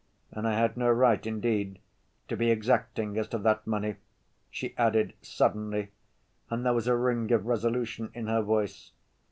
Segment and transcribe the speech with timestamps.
[0.31, 1.77] And I had no right, indeed,
[2.27, 3.97] to be exacting as to that money,"
[4.49, 5.91] she added suddenly,
[6.49, 8.93] and there was a ring of resolution in her voice.